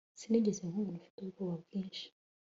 Sinigeze 0.19 0.61
nkubona 0.69 0.97
ufite 0.99 1.17
ubwoba 1.21 1.55
bwinshi 1.63 2.05